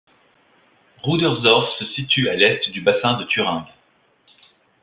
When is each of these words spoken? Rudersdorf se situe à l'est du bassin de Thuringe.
Rudersdorf 1.03 1.77
se 1.77 1.85
situe 1.93 2.27
à 2.29 2.33
l'est 2.35 2.67
du 2.71 2.81
bassin 2.81 3.19
de 3.19 3.25
Thuringe. 3.25 3.69